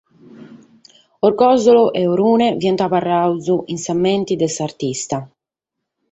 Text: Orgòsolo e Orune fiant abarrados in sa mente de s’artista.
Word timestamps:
Orgòsolo 1.27 1.83
e 2.01 2.03
Orune 2.13 2.47
fiant 2.61 2.81
abarrados 2.87 3.47
in 3.73 3.77
sa 3.85 3.93
mente 4.05 4.33
de 4.41 4.47
s’artista. 4.55 5.17